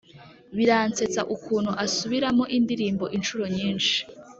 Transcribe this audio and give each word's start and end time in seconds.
Biransetsa 0.57 1.21
ukuntu 1.35 1.71
asubiramo 1.85 2.43
indirimbo 2.57 3.05
inshuro 3.17 3.45
nyinshi 3.57 3.97